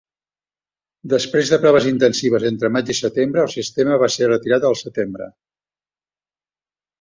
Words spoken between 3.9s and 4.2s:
va